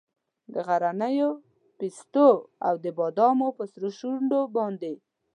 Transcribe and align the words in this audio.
د 0.53 0.55
غرنیو 0.67 1.29
پیستو 1.79 2.29
او 2.67 2.73
د 2.83 2.85
بادامو 2.97 3.49
په 3.57 3.63
سرو 3.71 3.89
شونډو 3.99 4.41
باندې 4.55 4.93